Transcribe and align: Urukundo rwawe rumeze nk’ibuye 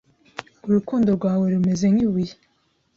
Urukundo 0.67 1.09
rwawe 1.17 1.45
rumeze 1.53 1.85
nk’ibuye 1.93 2.33